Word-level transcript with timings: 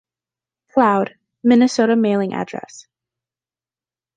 Cloud, 0.73 1.13
Minnesota 1.43 1.95
mailing 1.95 2.33
address. 2.33 2.87